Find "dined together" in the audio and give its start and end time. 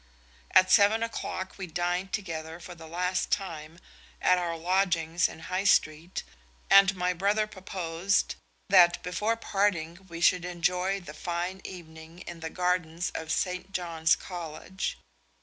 1.67-2.59